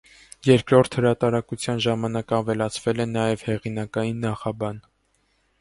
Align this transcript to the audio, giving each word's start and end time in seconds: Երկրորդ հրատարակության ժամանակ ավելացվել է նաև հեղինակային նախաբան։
Երկրորդ 0.45 0.97
հրատարակության 0.99 1.83
ժամանակ 1.87 2.35
ավելացվել 2.39 3.05
է 3.05 3.07
նաև 3.13 3.47
հեղինակային 3.51 4.21
նախաբան։ 4.29 4.83